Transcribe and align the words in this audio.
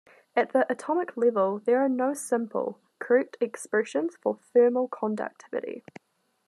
At 0.35 0.51
the 0.51 0.65
atomic 0.67 1.15
level, 1.15 1.59
there 1.59 1.77
are 1.79 1.87
no 1.87 2.15
simple, 2.15 2.79
correct 2.97 3.37
expressions 3.39 4.15
for 4.19 4.33
thermal 4.37 4.87
conductivity. 4.87 5.83